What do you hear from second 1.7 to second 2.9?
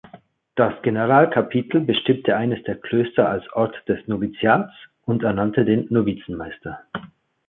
bestimmte eines der